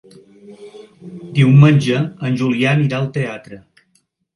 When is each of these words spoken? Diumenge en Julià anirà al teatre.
Diumenge 1.39 2.03
en 2.31 2.43
Julià 2.43 2.77
anirà 2.77 3.03
al 3.05 3.11
teatre. 3.23 3.67